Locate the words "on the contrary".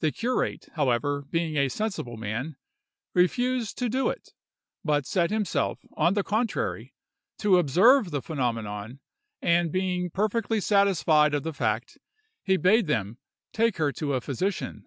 5.94-6.94